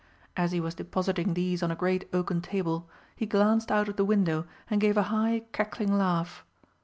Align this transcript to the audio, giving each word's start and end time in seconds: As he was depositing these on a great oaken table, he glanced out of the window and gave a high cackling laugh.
As 0.35 0.51
he 0.51 0.59
was 0.59 0.73
depositing 0.73 1.35
these 1.35 1.61
on 1.61 1.69
a 1.69 1.75
great 1.75 2.09
oaken 2.11 2.41
table, 2.41 2.89
he 3.15 3.27
glanced 3.27 3.71
out 3.71 3.87
of 3.87 3.97
the 3.97 4.03
window 4.03 4.47
and 4.67 4.81
gave 4.81 4.97
a 4.97 5.03
high 5.13 5.43
cackling 5.51 5.95
laugh. 5.95 6.43